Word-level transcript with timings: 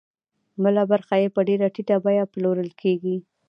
بله 0.63 0.81
برخه 0.91 1.15
یې 1.21 1.33
په 1.35 1.41
ډېره 1.47 1.67
ټیټه 1.75 1.97
بیه 2.05 2.25
پلورل 2.31 2.69
کېږي 2.81 3.15